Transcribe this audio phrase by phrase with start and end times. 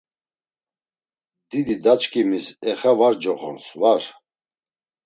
[1.49, 4.01] Didi daçkimis Exa var coxons var.